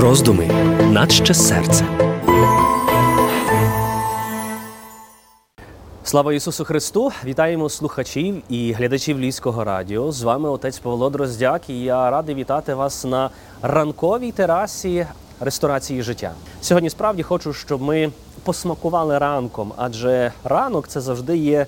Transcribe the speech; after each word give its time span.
Роздуми 0.00 0.46
наче 0.90 1.34
серце. 1.34 1.84
Слава 6.04 6.32
Ісусу 6.32 6.64
Христу! 6.64 7.12
Вітаємо 7.24 7.68
слухачів 7.68 8.42
і 8.48 8.72
глядачів 8.72 9.18
Львівського 9.18 9.64
радіо. 9.64 10.12
З 10.12 10.22
вами 10.22 10.48
отець 10.48 10.78
Павло 10.78 11.10
Дроздяк, 11.10 11.70
і 11.70 11.82
я 11.82 12.10
радий 12.10 12.34
вітати 12.34 12.74
вас 12.74 13.04
на 13.04 13.30
ранковій 13.62 14.32
терасі 14.32 15.06
ресторації 15.40 16.02
життя. 16.02 16.32
Сьогодні 16.60 16.90
справді 16.90 17.22
хочу, 17.22 17.52
щоб 17.52 17.82
ми 17.82 18.10
посмакували 18.42 19.18
ранком, 19.18 19.72
адже 19.76 20.32
ранок 20.44 20.88
це 20.88 21.00
завжди 21.00 21.36
є 21.36 21.66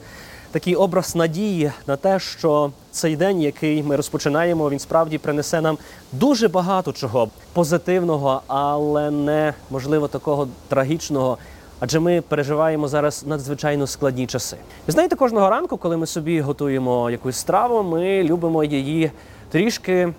такий 0.53 0.75
образ 0.75 1.17
надії 1.17 1.73
на 1.87 1.97
те, 1.97 2.19
що 2.19 2.71
цей 2.91 3.17
день, 3.17 3.43
який 3.43 3.83
ми 3.83 3.97
розпочинаємо, 3.97 4.71
він 4.71 4.79
справді 4.79 5.19
принесе 5.19 5.61
нам 5.61 5.79
дуже 6.13 6.49
багато 6.49 6.93
чого 6.93 7.29
позитивного, 7.53 8.43
але 8.47 9.11
не 9.11 9.55
можливо 9.71 10.09
такого 10.09 10.49
трагічного. 10.69 11.39
Адже 11.81 12.01
ми 12.01 12.21
переживаємо 12.21 12.89
зараз 12.89 13.25
надзвичайно 13.27 13.87
складні 13.87 14.27
часи. 14.27 14.57
Ви 14.87 14.93
знаєте, 14.93 15.17
кожного 15.17 15.51
ранку, 15.51 15.77
коли 15.77 15.97
ми 15.97 16.07
собі 16.07 16.41
готуємо 16.41 17.11
якусь 17.11 17.37
страву, 17.37 17.83
ми 17.83 18.23
любимо 18.23 18.65
її 18.65 19.11
трішки 19.51 20.13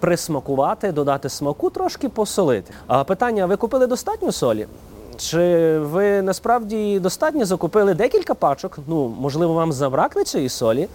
присмакувати, 0.00 0.92
додати 0.92 1.28
смаку, 1.28 1.70
трошки 1.70 2.08
посолити. 2.08 2.72
А 2.86 3.04
питання: 3.04 3.46
ви 3.46 3.56
купили 3.56 3.86
достатньо 3.86 4.32
солі? 4.32 4.66
Чи 5.16 5.78
ви 5.78 6.22
насправді 6.22 7.00
достатньо 7.00 7.44
закупили 7.44 7.94
декілька 7.94 8.34
пачок? 8.34 8.78
Ну, 8.86 9.08
можливо, 9.08 9.54
вам 9.54 9.72
забракне 9.72 10.24
цієї 10.24 10.48
солі. 10.48 10.88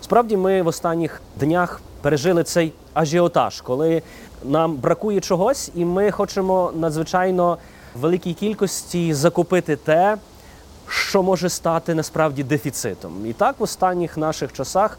Справді, 0.00 0.36
ми 0.36 0.62
в 0.62 0.66
останніх 0.66 1.22
днях 1.36 1.80
пережили 2.02 2.44
цей 2.44 2.72
ажіотаж, 2.94 3.60
коли 3.60 4.02
нам 4.44 4.76
бракує 4.76 5.20
чогось, 5.20 5.70
і 5.74 5.84
ми 5.84 6.10
хочемо 6.10 6.72
надзвичайно 6.74 7.58
великій 7.94 8.34
кількості 8.34 9.14
закупити 9.14 9.76
те, 9.76 10.16
що 10.88 11.22
може 11.22 11.48
стати 11.48 11.94
насправді 11.94 12.42
дефіцитом. 12.42 13.26
І 13.26 13.32
так 13.32 13.60
в 13.60 13.62
останніх 13.62 14.16
наших 14.16 14.52
часах 14.52 14.98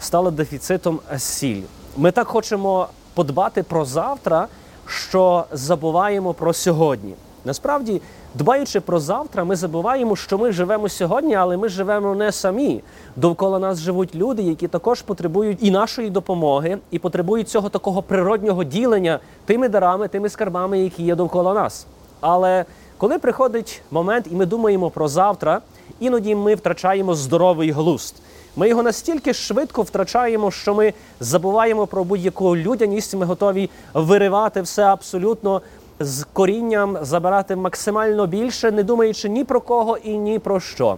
стало 0.00 0.30
дефіцитом 0.30 1.00
сіль. 1.18 1.62
Ми 1.96 2.10
так 2.10 2.26
хочемо 2.26 2.88
подбати 3.14 3.62
про 3.62 3.84
завтра, 3.84 4.48
що 4.86 5.44
забуваємо 5.52 6.34
про 6.34 6.52
сьогодні. 6.52 7.14
Насправді, 7.44 8.00
дбаючи 8.34 8.80
про 8.80 9.00
завтра, 9.00 9.44
ми 9.44 9.56
забуваємо, 9.56 10.16
що 10.16 10.38
ми 10.38 10.52
живемо 10.52 10.88
сьогодні, 10.88 11.34
але 11.34 11.56
ми 11.56 11.68
живемо 11.68 12.14
не 12.14 12.32
самі. 12.32 12.82
Довкола 13.16 13.58
нас 13.58 13.78
живуть 13.78 14.14
люди, 14.14 14.42
які 14.42 14.68
також 14.68 15.02
потребують 15.02 15.58
і 15.60 15.70
нашої 15.70 16.10
допомоги, 16.10 16.78
і 16.90 16.98
потребують 16.98 17.48
цього 17.48 17.68
такого 17.68 18.02
природнього 18.02 18.64
ділення 18.64 19.18
тими 19.44 19.68
дарами, 19.68 20.08
тими 20.08 20.28
скарбами, 20.28 20.78
які 20.78 21.02
є 21.02 21.14
довкола 21.14 21.54
нас. 21.54 21.86
Але 22.20 22.64
коли 22.98 23.18
приходить 23.18 23.82
момент, 23.90 24.26
і 24.30 24.34
ми 24.34 24.46
думаємо 24.46 24.90
про 24.90 25.08
завтра, 25.08 25.60
іноді 26.00 26.34
ми 26.34 26.54
втрачаємо 26.54 27.14
здоровий 27.14 27.70
глузд. 27.70 28.14
Ми 28.56 28.68
його 28.68 28.82
настільки 28.82 29.34
швидко 29.34 29.82
втрачаємо, 29.82 30.50
що 30.50 30.74
ми 30.74 30.92
забуваємо 31.20 31.86
про 31.86 32.04
будь-яку 32.04 32.56
людяність. 32.56 33.14
Ми 33.14 33.26
готові 33.26 33.70
виривати 33.94 34.62
все 34.62 34.82
абсолютно 34.82 35.62
з 36.00 36.26
корінням, 36.32 36.98
забирати 37.02 37.56
максимально 37.56 38.26
більше, 38.26 38.70
не 38.70 38.82
думаючи 38.82 39.28
ні 39.28 39.44
про 39.44 39.60
кого 39.60 39.96
і 39.96 40.18
ні 40.18 40.38
про 40.38 40.60
що. 40.60 40.96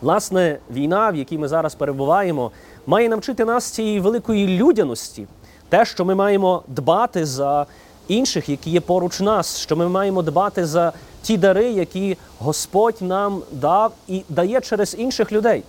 Власне, 0.00 0.58
війна, 0.70 1.10
в 1.10 1.16
якій 1.16 1.38
ми 1.38 1.48
зараз 1.48 1.74
перебуваємо, 1.74 2.50
має 2.86 3.08
навчити 3.08 3.44
нас 3.44 3.64
цієї 3.64 4.00
великої 4.00 4.58
людяності, 4.58 5.26
те, 5.68 5.84
що 5.84 6.04
ми 6.04 6.14
маємо 6.14 6.62
дбати 6.68 7.26
за 7.26 7.66
інших, 8.08 8.48
які 8.48 8.70
є 8.70 8.80
поруч 8.80 9.20
нас, 9.20 9.58
що 9.58 9.76
ми 9.76 9.88
маємо 9.88 10.22
дбати 10.22 10.66
за 10.66 10.92
ті 11.22 11.36
дари, 11.36 11.70
які 11.70 12.16
Господь 12.38 12.96
нам 13.00 13.42
дав 13.52 13.92
і 14.08 14.22
дає 14.28 14.60
через 14.60 14.96
інших 14.98 15.32
людей. 15.32 15.62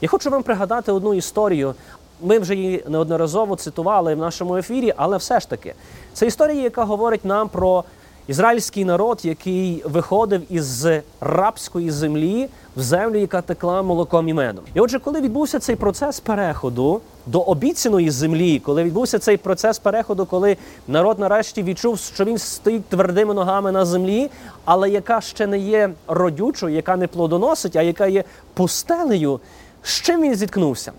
Я 0.00 0.08
хочу 0.08 0.30
вам 0.30 0.42
пригадати 0.42 0.92
одну 0.92 1.14
історію. 1.14 1.74
Ми 2.22 2.38
вже 2.38 2.54
її 2.54 2.84
неодноразово 2.88 3.56
цитували 3.56 4.14
в 4.14 4.18
нашому 4.18 4.56
ефірі, 4.56 4.94
але 4.96 5.16
все 5.16 5.40
ж 5.40 5.48
таки 5.48 5.74
це 6.12 6.26
історія, 6.26 6.62
яка 6.62 6.84
говорить 6.84 7.24
нам 7.24 7.48
про 7.48 7.84
ізраїльський 8.28 8.84
народ, 8.84 9.20
який 9.22 9.82
виходив 9.84 10.42
із 10.52 10.86
рабської 11.20 11.90
землі 11.90 12.48
в 12.76 12.82
землю, 12.82 13.18
яка 13.18 13.42
текла 13.42 13.82
молоком 13.82 14.28
і 14.28 14.34
медом. 14.34 14.64
І 14.74 14.80
отже, 14.80 14.98
коли 14.98 15.20
відбувся 15.20 15.58
цей 15.58 15.76
процес 15.76 16.20
переходу 16.20 17.00
до 17.26 17.40
обіцяної 17.40 18.10
землі, 18.10 18.58
коли 18.58 18.82
відбувся 18.84 19.18
цей 19.18 19.36
процес 19.36 19.78
переходу, 19.78 20.26
коли 20.26 20.56
народ 20.88 21.18
нарешті 21.18 21.62
відчув, 21.62 21.98
що 21.98 22.24
він 22.24 22.38
стоїть 22.38 22.84
твердими 22.84 23.34
ногами 23.34 23.72
на 23.72 23.84
землі, 23.84 24.30
але 24.64 24.90
яка 24.90 25.20
ще 25.20 25.46
не 25.46 25.58
є 25.58 25.90
родючою, 26.06 26.74
яка 26.74 26.96
не 26.96 27.06
плодоносить, 27.06 27.76
а 27.76 27.82
яка 27.82 28.06
є 28.06 28.24
пустелею, 28.54 29.40
з 29.82 30.00
чим 30.00 30.22
він 30.22 30.34
зіткнувся? 30.34 30.92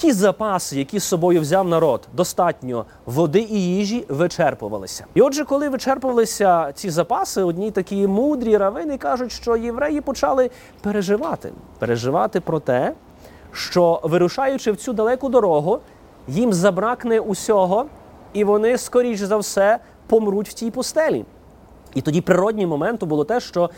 Ті 0.00 0.12
запаси, 0.12 0.78
які 0.78 0.98
з 0.98 1.04
собою 1.04 1.40
взяв 1.40 1.68
народ, 1.68 2.08
достатньо 2.12 2.84
води 3.06 3.40
і 3.40 3.64
їжі 3.76 4.04
вичерпувалися. 4.08 5.04
І 5.14 5.20
отже, 5.20 5.44
коли 5.44 5.68
вичерпувалися 5.68 6.72
ці 6.72 6.90
запаси, 6.90 7.42
одні 7.42 7.70
такі 7.70 8.06
мудрі 8.06 8.56
равини 8.56 8.98
кажуть, 8.98 9.32
що 9.32 9.56
євреї 9.56 10.00
почали 10.00 10.50
переживати, 10.80 11.52
переживати 11.78 12.40
про 12.40 12.60
те, 12.60 12.92
що 13.52 14.00
вирушаючи 14.02 14.72
в 14.72 14.76
цю 14.76 14.92
далеку 14.92 15.28
дорогу, 15.28 15.78
їм 16.28 16.52
забракне 16.52 17.20
усього, 17.20 17.86
і 18.32 18.44
вони, 18.44 18.78
скоріш 18.78 19.20
за 19.20 19.36
все, 19.36 19.78
помруть 20.06 20.48
в 20.48 20.52
тій 20.52 20.70
пустелі. 20.70 21.24
І 21.94 22.00
тоді 22.00 22.20
природнім 22.20 22.68
моментом 22.68 23.08
було 23.08 23.24
те, 23.24 23.40
що 23.40 23.70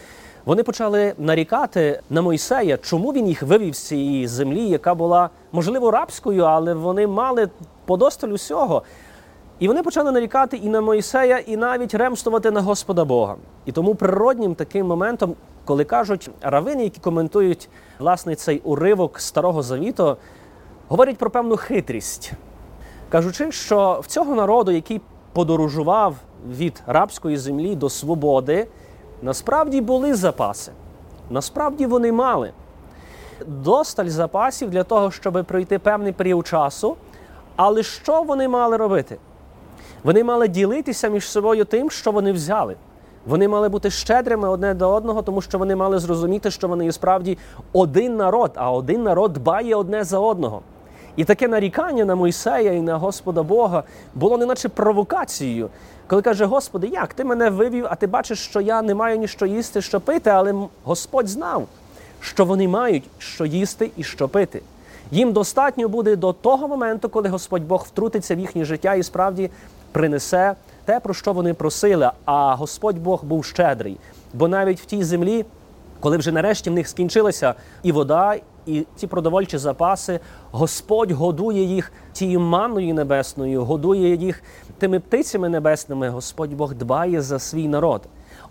вони 0.44 0.62
почали 0.62 1.14
нарікати 1.18 2.00
на 2.10 2.22
Мойсея, 2.22 2.76
чому 2.76 3.12
він 3.12 3.28
їх 3.28 3.42
вивів 3.42 3.74
з 3.74 3.78
цієї 3.78 4.26
землі, 4.26 4.68
яка 4.68 4.94
була 4.94 5.30
можливо 5.52 5.90
рабською, 5.90 6.44
але 6.44 6.74
вони 6.74 7.06
мали 7.06 7.48
подосталь 7.84 8.28
усього. 8.28 8.82
І 9.58 9.68
вони 9.68 9.82
почали 9.82 10.12
нарікати 10.12 10.56
і 10.56 10.68
на 10.68 10.80
Мойсея, 10.80 11.38
і 11.38 11.56
навіть 11.56 11.94
ремствувати 11.94 12.50
на 12.50 12.60
Господа 12.60 13.04
Бога. 13.04 13.36
І 13.66 13.72
тому 13.72 13.94
природнім 13.94 14.54
таким 14.54 14.86
моментом, 14.86 15.34
коли 15.64 15.84
кажуть 15.84 16.30
равини, 16.40 16.84
які 16.84 17.00
коментують 17.00 17.68
власне 17.98 18.34
цей 18.34 18.58
уривок 18.58 19.20
Старого 19.20 19.62
Завіту, 19.62 20.16
говорять 20.88 21.18
про 21.18 21.30
певну 21.30 21.56
хитрість, 21.56 22.32
кажучи, 23.08 23.52
що 23.52 24.00
в 24.02 24.06
цього 24.06 24.34
народу, 24.34 24.70
який 24.70 25.00
подорожував 25.32 26.16
від 26.50 26.82
рабської 26.86 27.36
землі 27.36 27.76
до 27.76 27.90
свободи. 27.90 28.66
Насправді 29.22 29.80
були 29.80 30.14
запаси, 30.14 30.72
насправді 31.30 31.86
вони 31.86 32.12
мали 32.12 32.52
досталь 33.46 34.06
запасів 34.06 34.70
для 34.70 34.84
того, 34.84 35.10
щоб 35.10 35.44
пройти 35.44 35.78
певний 35.78 36.12
період 36.12 36.46
часу. 36.46 36.96
Але 37.56 37.82
що 37.82 38.22
вони 38.22 38.48
мали 38.48 38.76
робити? 38.76 39.18
Вони 40.04 40.24
мали 40.24 40.48
ділитися 40.48 41.08
між 41.08 41.28
собою 41.28 41.64
тим, 41.64 41.90
що 41.90 42.12
вони 42.12 42.32
взяли. 42.32 42.76
Вони 43.26 43.48
мали 43.48 43.68
бути 43.68 43.90
щедрими 43.90 44.48
одне 44.48 44.74
до 44.74 44.90
одного, 44.90 45.22
тому 45.22 45.40
що 45.40 45.58
вони 45.58 45.76
мали 45.76 45.98
зрозуміти, 45.98 46.50
що 46.50 46.68
вони 46.68 46.84
є 46.84 46.92
справді 46.92 47.38
один 47.72 48.16
народ, 48.16 48.52
а 48.54 48.70
один 48.70 49.02
народ 49.02 49.32
дбає 49.32 49.74
одне 49.74 50.04
за 50.04 50.18
одного. 50.18 50.62
І 51.16 51.24
таке 51.24 51.48
нарікання 51.48 52.04
на 52.04 52.14
Мойсея 52.14 52.72
і 52.72 52.80
на 52.80 52.98
Господа 52.98 53.42
Бога 53.42 53.82
було 54.14 54.38
неначе 54.38 54.68
провокацією. 54.68 55.68
Коли 56.06 56.22
каже, 56.22 56.44
Господи, 56.44 56.86
як 56.86 57.14
ти 57.14 57.24
мене 57.24 57.50
вивів, 57.50 57.86
а 57.90 57.94
ти 57.94 58.06
бачиш, 58.06 58.38
що 58.38 58.60
я 58.60 58.82
не 58.82 58.94
маю 58.94 59.18
ні 59.18 59.28
що 59.28 59.46
їсти, 59.46 59.82
що 59.82 60.00
пити, 60.00 60.30
але 60.30 60.54
Господь 60.84 61.28
знав, 61.28 61.66
що 62.20 62.44
вони 62.44 62.68
мають 62.68 63.04
що 63.18 63.44
їсти 63.44 63.90
і 63.96 64.02
що 64.02 64.28
пити. 64.28 64.62
Їм 65.10 65.32
достатньо 65.32 65.88
буде 65.88 66.16
до 66.16 66.32
того 66.32 66.68
моменту, 66.68 67.08
коли 67.08 67.28
Господь 67.28 67.62
Бог 67.62 67.86
втрутиться 67.88 68.34
в 68.34 68.38
їхнє 68.38 68.64
життя 68.64 68.94
і 68.94 69.02
справді 69.02 69.50
принесе 69.92 70.54
те, 70.84 71.00
про 71.00 71.14
що 71.14 71.32
вони 71.32 71.54
просили. 71.54 72.10
А 72.24 72.54
Господь 72.54 72.98
Бог 72.98 73.24
був 73.24 73.44
щедрий. 73.44 73.96
Бо 74.34 74.48
навіть 74.48 74.80
в 74.80 74.84
тій 74.84 75.04
землі, 75.04 75.44
коли 76.00 76.16
вже 76.16 76.32
нарешті 76.32 76.70
в 76.70 76.72
них 76.72 76.88
скінчилася 76.88 77.54
і 77.82 77.92
вода, 77.92 78.36
і 78.66 78.86
ці 78.96 79.06
продовольчі 79.06 79.58
запаси, 79.58 80.20
Господь 80.50 81.10
годує 81.10 81.62
їх 81.62 81.92
тією 82.12 82.40
манною 82.40 82.94
небесною, 82.94 83.64
годує 83.64 84.16
їх 84.16 84.42
тими 84.78 85.00
птицями 85.00 85.48
небесними. 85.48 86.08
Господь 86.08 86.54
Бог 86.54 86.74
дбає 86.74 87.22
за 87.22 87.38
свій 87.38 87.68
народ. 87.68 88.02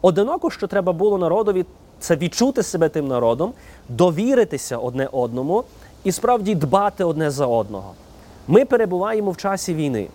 Одиноко, 0.01 0.49
що 0.49 0.67
треба 0.67 0.93
було 0.93 1.17
народові, 1.17 1.65
це 1.99 2.15
відчути 2.15 2.63
себе 2.63 2.89
тим 2.89 3.07
народом, 3.07 3.53
довіритися 3.89 4.77
одне 4.77 5.09
одному 5.11 5.63
і 6.03 6.11
справді 6.11 6.55
дбати 6.55 7.03
одне 7.03 7.31
за 7.31 7.45
одного. 7.45 7.91
Ми 8.47 8.65
перебуваємо 8.65 9.31
в 9.31 9.37
часі 9.37 9.73
війни. 9.73 10.07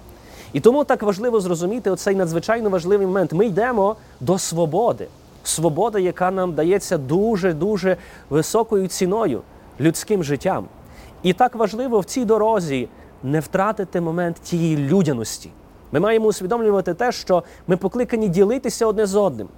І 0.53 0.61
тому 0.61 0.85
так 0.85 1.03
важливо 1.03 1.41
зрозуміти 1.41 1.91
оцей 1.91 2.15
надзвичайно 2.15 2.71
важливий 2.71 3.07
момент. 3.07 3.33
Ми 3.33 3.47
йдемо 3.47 3.97
до 4.21 4.39
свободи. 4.39 5.07
Свобода, 5.45 5.99
яка 5.99 6.31
нам 6.31 6.55
дається 6.55 6.99
дуже-дуже 6.99 7.97
високою 8.31 8.89
ціною 8.89 9.43
людським 9.81 10.25
життям. 10.25 10.67
І 11.23 11.33
так 11.33 11.55
важливо 11.57 12.01
в 12.01 12.05
цій 12.05 12.25
дорозі 12.25 12.89
не 13.23 13.41
втратити 13.41 14.01
момент 14.01 14.37
тієї 14.43 14.77
людяності. 14.77 15.51
Ми 15.93 16.01
маємо 16.01 16.27
усвідомлювати 16.27 16.95
те, 16.95 17.13
що 17.13 17.43
ми 17.67 17.77
покликані 17.77 18.29
ділитися 18.29 18.87
одне 18.87 19.07
з 19.07 19.15
одним. 19.15 19.49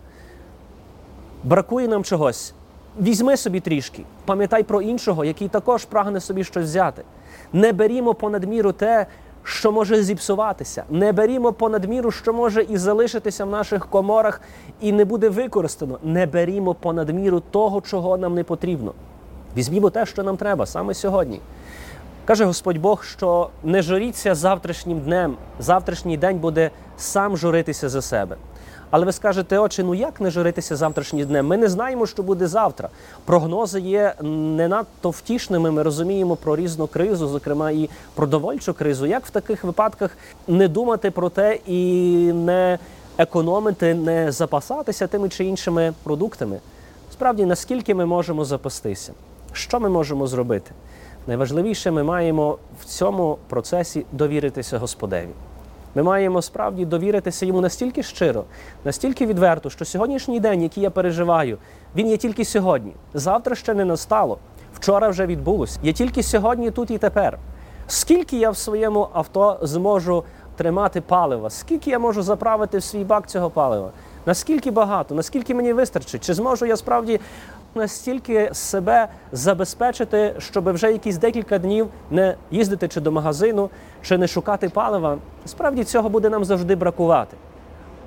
Бракує 1.44 1.88
нам 1.88 2.04
чогось. 2.04 2.54
Візьми 3.00 3.36
собі 3.36 3.60
трішки, 3.60 4.04
пам'ятай 4.24 4.62
про 4.62 4.82
іншого, 4.82 5.24
який 5.24 5.48
також 5.48 5.84
прагне 5.84 6.20
собі 6.20 6.44
щось 6.44 6.64
взяти. 6.64 7.02
Не 7.52 7.72
берімо 7.72 8.14
понад 8.14 8.44
міру 8.44 8.72
те, 8.72 9.06
що 9.42 9.72
може 9.72 10.02
зіпсуватися. 10.02 10.84
Не 10.90 11.12
берімо 11.12 11.52
понад 11.52 11.84
міру, 11.84 12.10
що 12.10 12.32
може 12.32 12.62
і 12.62 12.76
залишитися 12.76 13.44
в 13.44 13.50
наших 13.50 13.86
коморах, 13.86 14.40
і 14.80 14.92
не 14.92 15.04
буде 15.04 15.28
використано. 15.28 15.98
Не 16.02 16.26
берімо 16.26 16.74
понад 16.74 17.08
міру 17.08 17.42
того, 17.50 17.80
чого 17.80 18.16
нам 18.16 18.34
не 18.34 18.44
потрібно. 18.44 18.94
Візьмімо 19.56 19.90
те, 19.90 20.06
що 20.06 20.22
нам 20.22 20.36
треба 20.36 20.66
саме 20.66 20.94
сьогодні. 20.94 21.40
Каже 22.24 22.44
Господь 22.44 22.78
Бог, 22.78 23.04
що 23.04 23.50
не 23.64 23.82
журіться 23.82 24.34
завтрашнім 24.34 25.00
днем, 25.00 25.36
завтрашній 25.58 26.16
день 26.16 26.38
буде 26.38 26.70
сам 26.96 27.36
журитися 27.36 27.88
за 27.88 28.02
себе. 28.02 28.36
Але 28.90 29.06
ви 29.06 29.12
скажете, 29.12 29.58
отче, 29.58 29.84
ну 29.84 29.94
як 29.94 30.20
не 30.20 30.30
журитися 30.30 30.76
завтрашнім 30.76 31.26
днем? 31.26 31.46
Ми 31.46 31.56
не 31.56 31.68
знаємо, 31.68 32.06
що 32.06 32.22
буде 32.22 32.46
завтра. 32.46 32.88
Прогнози 33.24 33.80
є 33.80 34.14
не 34.22 34.68
надто 34.68 35.10
втішними. 35.10 35.70
Ми 35.70 35.82
розуміємо 35.82 36.36
про 36.36 36.56
різну 36.56 36.86
кризу, 36.86 37.28
зокрема 37.28 37.70
і 37.70 37.90
продовольчу 38.14 38.74
кризу. 38.74 39.06
Як 39.06 39.26
в 39.26 39.30
таких 39.30 39.64
випадках 39.64 40.10
не 40.48 40.68
думати 40.68 41.10
про 41.10 41.28
те 41.28 41.58
і 41.66 42.32
не 42.32 42.78
економити, 43.18 43.94
не 43.94 44.32
запасатися 44.32 45.06
тими 45.06 45.28
чи 45.28 45.44
іншими 45.44 45.92
продуктами? 46.02 46.58
Справді, 47.12 47.46
наскільки 47.46 47.94
ми 47.94 48.06
можемо 48.06 48.44
запастися? 48.44 49.12
Що 49.52 49.80
ми 49.80 49.88
можемо 49.88 50.26
зробити? 50.26 50.70
Найважливіше, 51.26 51.90
ми 51.90 52.02
маємо 52.02 52.58
в 52.80 52.84
цьому 52.84 53.38
процесі 53.48 54.06
довіритися 54.12 54.78
Господеві. 54.78 55.28
Ми 55.94 56.02
маємо 56.02 56.42
справді 56.42 56.84
довіритися 56.84 57.46
йому 57.46 57.60
настільки 57.60 58.02
щиро, 58.02 58.44
настільки 58.84 59.26
відверто, 59.26 59.70
що 59.70 59.84
сьогоднішній 59.84 60.40
день, 60.40 60.62
який 60.62 60.82
я 60.82 60.90
переживаю, 60.90 61.58
він 61.96 62.08
є 62.08 62.16
тільки 62.16 62.44
сьогодні. 62.44 62.92
Завтра 63.14 63.54
ще 63.54 63.74
не 63.74 63.84
настало. 63.84 64.38
Вчора 64.74 65.08
вже 65.08 65.26
відбулось. 65.26 65.78
Є 65.82 65.92
тільки 65.92 66.22
сьогодні, 66.22 66.70
тут 66.70 66.90
і 66.90 66.98
тепер. 66.98 67.38
Скільки 67.86 68.38
я 68.38 68.50
в 68.50 68.56
своєму 68.56 69.08
авто 69.12 69.58
зможу 69.62 70.24
тримати 70.56 71.00
палива? 71.00 71.50
Скільки 71.50 71.90
я 71.90 71.98
можу 71.98 72.22
заправити 72.22 72.78
в 72.78 72.82
свій 72.82 73.04
бак 73.04 73.28
цього 73.28 73.50
палива? 73.50 73.90
Наскільки 74.26 74.70
багато? 74.70 75.14
Наскільки 75.14 75.54
мені 75.54 75.72
вистачить? 75.72 76.24
Чи 76.24 76.34
зможу 76.34 76.66
я 76.66 76.76
справді 76.76 77.20
настільки 77.74 78.50
себе 78.52 79.08
забезпечити, 79.32 80.34
щоб 80.38 80.72
вже 80.72 80.92
якісь 80.92 81.18
декілька 81.18 81.58
днів 81.58 81.88
не 82.10 82.34
їздити 82.50 82.88
чи 82.88 83.00
до 83.00 83.12
магазину, 83.12 83.70
чи 84.02 84.18
не 84.18 84.26
шукати 84.26 84.68
палива? 84.68 85.18
Справді 85.46 85.84
цього 85.84 86.08
буде 86.08 86.30
нам 86.30 86.44
завжди 86.44 86.76
бракувати. 86.76 87.36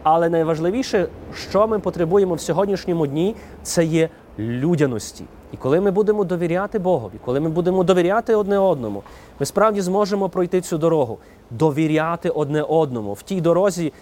Але 0.04 0.30
найважливіше, 0.30 1.08
що 1.50 1.68
ми 1.68 1.80
потребуємо 1.80 2.34
в 2.36 2.42
сьогоднішньому 2.42 3.08
дні, 3.08 3.36
це 3.64 3.86
є 3.86 4.10
людяності. 4.40 5.26
І 5.52 5.58
коли 5.58 5.82
ми 5.82 5.92
будемо 5.92 6.24
довіряти 6.24 6.80
Богові, 6.80 7.14
коли 7.26 7.40
ми 7.40 7.50
будемо 7.50 7.84
довіряти 7.84 8.36
одне 8.36 8.60
одному, 8.60 9.04
ми 9.40 9.46
справді 9.46 9.82
зможемо 9.82 10.30
пройти 10.30 10.62
цю 10.62 10.78
дорогу, 10.78 11.18
довіряти 11.50 12.30
одне 12.30 12.62
одному 12.64 13.14
в 13.14 13.22
тій 13.22 13.42
дорозі 13.42 13.94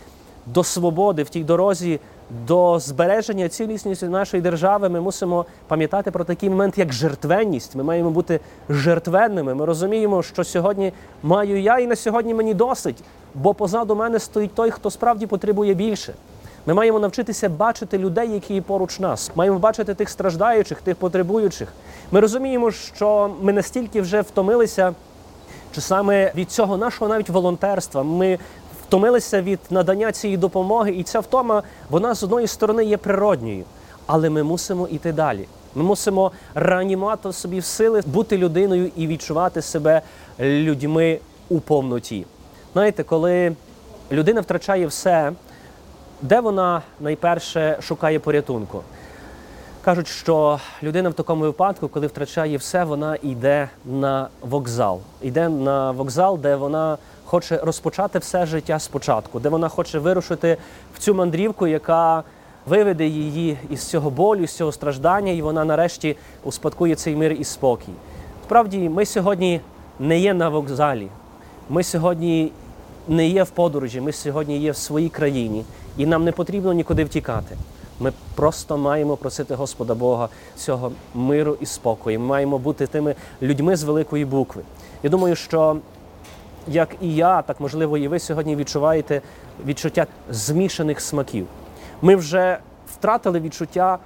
до 0.46 0.64
свободи, 0.64 1.24
в 1.24 1.30
тій 1.30 1.44
дорозі 1.44 2.00
до 2.48 2.80
збереження 2.80 3.50
цілісності 3.50 4.06
нашої 4.06 4.42
держави. 4.42 4.90
Ми 4.90 5.02
мусимо 5.02 5.46
пам'ятати 5.68 6.12
про 6.12 6.24
такий 6.24 6.50
момент, 6.50 6.78
як 6.78 6.94
жертвенність. 6.94 7.76
Ми 7.76 7.84
маємо 7.84 8.10
бути 8.10 8.40
жертвенними. 8.70 9.56
Ми 9.56 9.66
розуміємо, 9.66 10.24
що 10.24 10.44
сьогодні 10.44 10.94
маю 11.24 11.62
я, 11.62 11.80
і 11.80 11.88
на 11.88 11.96
сьогодні 11.96 12.34
мені 12.34 12.54
досить, 12.54 13.04
бо 13.36 13.54
позаду 13.54 13.96
мене 13.96 14.20
стоїть 14.20 14.54
той, 14.56 14.72
хто 14.72 14.92
справді 14.92 15.28
потребує 15.28 15.74
більше. 15.74 16.14
Ми 16.66 16.74
маємо 16.74 17.00
навчитися 17.00 17.50
бачити 17.50 17.98
людей, 17.98 18.32
які 18.32 18.54
є 18.54 18.62
поруч 18.62 19.00
нас. 19.00 19.32
Маємо 19.36 19.60
бачити 19.60 19.94
тих 19.94 20.10
страждаючих, 20.10 20.82
тих 20.82 20.96
потребуючих. 20.96 21.74
Ми 22.12 22.20
розуміємо, 22.20 22.72
що 22.72 23.32
ми 23.42 23.54
настільки 23.54 24.02
вже 24.02 24.22
втомилися, 24.22 24.94
чи 25.76 25.82
саме 25.82 26.32
від 26.36 26.52
цього 26.52 26.78
нашого 26.78 27.10
навіть 27.10 27.30
волонтерства. 27.30 28.04
Ми 28.04 28.40
втомилися 28.90 29.42
від 29.42 29.60
надання 29.70 30.12
цієї 30.12 30.38
допомоги, 30.38 30.92
і 30.92 31.04
ця 31.04 31.20
втома, 31.20 31.64
вона 31.90 32.14
з 32.14 32.24
одної 32.24 32.48
сторони 32.48 32.86
є 32.86 32.98
природньою, 32.98 33.64
але 34.06 34.30
ми 34.30 34.44
мусимо 34.44 34.88
йти 34.88 35.12
далі. 35.12 35.46
Ми 35.76 35.84
мусимо 35.84 36.32
реанімати 36.56 37.30
в 37.30 37.34
собі 37.34 37.60
в 37.60 37.66
сили, 37.66 38.02
бути 38.06 38.38
людиною 38.38 38.92
і 38.96 39.08
відчувати 39.08 39.62
себе 39.62 40.02
людьми 40.40 41.20
у 41.50 41.60
повноті. 41.60 42.26
Знаєте, 42.74 43.04
коли 43.04 43.56
людина 44.12 44.42
втрачає 44.42 44.88
все, 44.88 45.34
де 46.22 46.40
вона 46.40 46.82
найперше 47.00 47.78
шукає 47.82 48.20
порятунку? 48.20 48.84
Кажуть, 49.86 50.08
що 50.08 50.60
людина 50.84 51.10
в 51.10 51.14
такому 51.14 51.42
випадку, 51.42 51.88
коли 51.88 52.08
втрачає 52.08 52.58
все, 52.58 52.84
вона 52.84 53.16
йде 53.16 53.70
на 53.86 54.28
вокзал. 54.42 55.00
Йде 55.22 55.50
на 55.50 55.92
вокзал, 55.92 56.38
де 56.38 56.56
вона 56.56 56.98
хоче 57.30 57.58
розпочати 57.58 58.20
все 58.20 58.46
життя 58.46 58.80
спочатку, 58.80 59.40
де 59.40 59.50
вона 59.50 59.70
хоче 59.70 60.00
вирушити 60.00 60.58
в 60.96 61.00
цю 61.00 61.14
мандрівку, 61.14 61.68
яка 61.68 62.24
виведе 62.66 63.08
її 63.08 63.58
із 63.70 63.84
цього 63.84 64.10
болю, 64.10 64.48
з 64.48 64.56
цього 64.56 64.72
страждання, 64.72 65.32
і 65.32 65.42
вона 65.42 65.66
нарешті 65.66 66.16
успадкує 66.44 66.96
цей 66.96 67.16
мир 67.16 67.32
і 67.32 67.44
спокій. 67.44 67.94
Справді, 68.46 68.90
ми 68.90 69.06
сьогодні 69.06 69.62
не 70.00 70.20
є 70.20 70.34
на 70.34 70.50
вокзалі. 70.50 71.08
Ми 71.70 71.84
сьогодні 71.84 72.52
не 73.08 73.28
є 73.28 73.44
в 73.44 73.50
подорожі, 73.50 74.02
ми 74.02 74.12
сьогодні 74.12 74.58
є 74.58 74.72
в 74.72 74.78
своїй 74.78 75.10
країні, 75.10 75.66
і 75.98 76.06
нам 76.06 76.24
не 76.24 76.32
потрібно 76.32 76.74
нікуди 76.74 77.04
втікати. 77.04 77.58
Ми 78.00 78.14
просто 78.36 78.78
маємо 78.78 79.18
просити 79.18 79.56
Господа 79.56 79.96
Бога 79.96 80.30
цього 80.56 80.92
миру 81.14 81.58
і 81.62 81.66
спокою. 81.66 82.20
Ми 82.20 82.26
маємо 82.26 82.58
бути 82.58 82.88
тими 82.88 83.16
людьми 83.42 83.76
з 83.76 83.84
великої 83.84 84.26
букви. 84.26 84.62
Я 85.04 85.10
думаю, 85.10 85.36
що 85.36 85.78
як 86.68 86.90
і 87.02 87.16
я, 87.16 87.42
так 87.42 87.60
можливо, 87.60 87.98
і 87.98 88.08
ви 88.08 88.20
сьогодні 88.20 88.56
відчуваєте 88.56 89.22
відчуття 89.66 90.08
змішаних 90.30 91.02
смаків. 91.02 91.48
Ми 92.02 92.16
вже 92.16 92.58
втратили 92.88 93.40
відчуття 93.40 94.00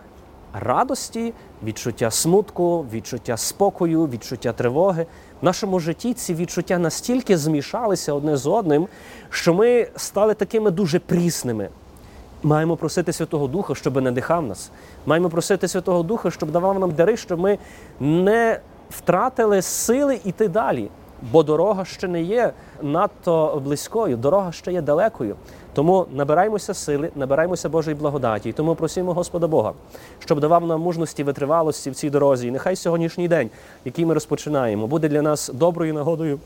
радості, 0.53 1.33
відчуття 1.63 2.11
смутку, 2.11 2.85
відчуття 2.93 3.37
спокою, 3.37 4.07
відчуття 4.07 4.53
тривоги. 4.53 5.05
В 5.41 5.45
нашому 5.45 5.79
житті 5.79 6.13
ці 6.13 6.33
відчуття 6.33 6.77
настільки 6.77 7.37
змішалися 7.37 8.13
одне 8.13 8.37
з 8.37 8.47
одним, 8.47 8.87
що 9.29 9.53
ми 9.53 9.87
стали 9.95 10.33
такими 10.33 10.71
дуже 10.71 10.99
прісними. 10.99 11.69
Маємо 12.43 12.77
просити 12.77 13.13
Святого 13.13 13.47
Духа, 13.47 13.75
щоб 13.75 14.01
надихав 14.01 14.45
нас. 14.47 14.71
Маємо 15.05 15.29
просити 15.29 15.67
Святого 15.67 16.03
Духа, 16.03 16.31
щоб 16.31 16.51
давав 16.51 16.79
нам 16.79 16.91
дари, 16.91 17.17
щоб 17.17 17.39
ми 17.39 17.57
не 17.99 18.59
втратили 18.89 19.61
сили 19.61 20.19
йти 20.25 20.47
далі. 20.47 20.89
Бо 21.31 21.43
дорога 21.43 21.85
ще 21.85 22.07
не 22.07 22.21
є 22.21 22.53
надто 22.81 23.61
близькою, 23.65 24.17
дорога 24.17 24.51
ще 24.51 24.73
є 24.73 24.81
далекою. 24.81 25.35
Тому 25.73 26.05
набираємося 26.13 26.73
сили, 26.73 27.09
набираємося 27.15 27.69
Божої 27.69 27.95
благодаті. 27.95 28.49
І 28.49 28.53
тому 28.53 28.75
просимо 28.75 29.13
Господа 29.13 29.47
Бога, 29.47 29.73
щоб 30.19 30.39
давав 30.39 30.67
нам 30.67 30.81
мужності, 30.81 31.23
витривалості 31.23 31.89
в 31.89 31.95
цій 31.95 32.09
дорозі. 32.09 32.47
І 32.47 32.51
нехай 32.51 32.75
сьогоднішній 32.75 33.27
день, 33.27 33.49
який 33.85 34.05
ми 34.05 34.13
розпочинаємо, 34.13 34.87
буде 34.87 35.09
для 35.09 35.21
нас 35.21 35.51
доброю 35.53 35.93
нагодою 35.93 36.39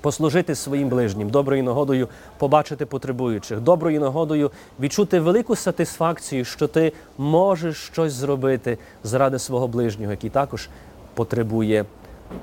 послужити 0.00 0.54
своїм 0.54 0.88
ближнім, 0.88 1.30
доброю 1.30 1.62
нагодою 1.62 2.08
побачити 2.38 2.86
потребуючих, 2.86 3.60
доброю 3.60 4.00
нагодою 4.00 4.50
відчути 4.80 5.20
велику 5.20 5.56
сатисфакцію, 5.56 6.44
що 6.44 6.66
ти 6.66 6.92
можеш 7.18 7.76
щось 7.76 8.12
зробити 8.12 8.78
заради 9.04 9.38
свого 9.38 9.68
ближнього, 9.68 10.10
який 10.10 10.30
також 10.30 10.68
потребує 11.14 11.84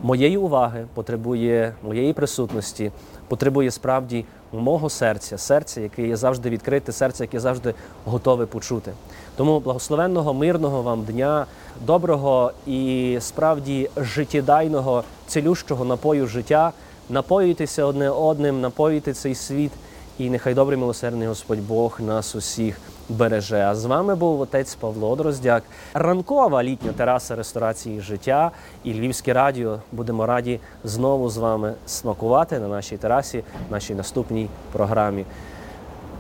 моєї 0.02 0.38
уваги, 0.38 0.86
потребує 0.94 1.74
моєї 1.84 2.14
присутності, 2.14 2.92
потребує 3.28 3.72
справді 3.72 4.26
мого 4.54 4.90
серця, 4.90 5.38
серця, 5.38 5.82
яке 5.82 6.08
є 6.08 6.16
завжди 6.16 6.50
відкрите, 6.50 6.92
серця, 6.92 7.24
яке 7.24 7.40
завжди 7.40 7.74
готове 8.06 8.46
почути. 8.46 8.92
Тому 9.36 9.60
благословенного, 9.60 10.34
мирного 10.34 10.82
вам 10.82 11.04
дня, 11.04 11.46
доброго 11.86 12.52
і 12.68 13.18
справді 13.22 13.90
життєдайного, 13.98 15.04
цілющого 15.28 15.86
напою 15.86 16.28
життя. 16.28 16.72
Напоюйтеся 17.10 17.86
одне 17.86 18.10
одним, 18.10 18.62
напоюйте 18.62 19.14
цей 19.14 19.36
світ, 19.36 19.72
і 20.18 20.30
нехай 20.30 20.54
добрий 20.54 20.80
милосердний 20.80 21.28
Господь 21.28 21.68
Бог 21.68 22.02
нас 22.02 22.36
усіх 22.36 22.78
береже. 23.10 23.62
А 23.62 23.76
з 23.76 23.86
вами 23.86 24.16
був 24.16 24.42
отець 24.42 24.76
Павло 24.76 25.16
Дроздяк, 25.16 25.64
ранкова 25.94 26.64
літня 26.64 26.92
тераса 26.92 27.36
ресторації 27.36 28.02
життя 28.02 28.52
і 28.84 28.94
Львівське 28.94 29.34
радіо. 29.34 29.80
Будемо 29.92 30.26
раді 30.26 30.60
знову 30.84 31.30
з 31.30 31.38
вами 31.38 31.74
смакувати 31.86 32.60
на 32.60 32.68
нашій 32.68 32.98
терасі, 32.98 33.44
нашій 33.72 33.96
наступній 33.96 34.50
програмі. 34.72 35.26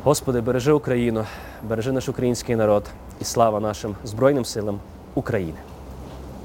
Господи, 0.03 0.41
бережи 0.41 0.71
Україну, 0.71 1.25
бережи 1.63 1.91
наш 1.91 2.09
український 2.09 2.55
народ 2.55 2.85
і 3.21 3.23
слава 3.23 3.59
нашим 3.59 3.95
Збройним 4.03 4.45
силам 4.45 4.79
України. 5.15 5.57